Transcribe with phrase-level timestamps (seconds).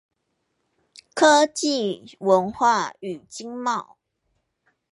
[1.13, 3.97] 科技、文化與經貿